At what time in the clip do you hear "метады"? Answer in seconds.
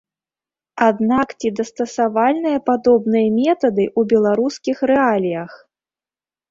3.39-3.85